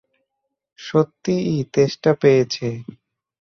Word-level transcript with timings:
সত্যিই 0.79 1.57
তেষ্টা 1.73 2.11
পেয়েছে। 2.21 2.67